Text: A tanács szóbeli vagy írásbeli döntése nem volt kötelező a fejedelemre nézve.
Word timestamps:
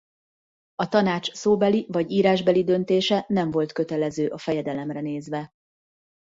A 0.75 0.87
tanács 0.87 1.31
szóbeli 1.31 1.85
vagy 1.89 2.11
írásbeli 2.11 2.63
döntése 2.63 3.25
nem 3.27 3.51
volt 3.51 3.71
kötelező 3.71 4.27
a 4.27 4.37
fejedelemre 4.37 5.01
nézve. 5.01 5.51